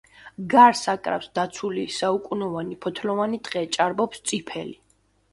[0.51, 4.75] გარს აკრავს დაცული საუკუნოვანი ფოთლოვანი ტყე, ჭარბობს წიფელი.